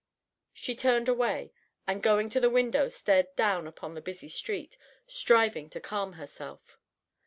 She 0.51 0.73
turned 0.73 1.07
away, 1.07 1.53
and, 1.85 2.01
going 2.01 2.31
to 2.31 2.39
the 2.39 2.49
window, 2.49 2.87
stared 2.89 3.27
down 3.35 3.67
upon 3.67 3.93
the 3.93 4.01
busy 4.01 4.29
street, 4.29 4.75
striving 5.05 5.69
to 5.69 5.79
calm 5.79 6.13
herself. 6.13 6.79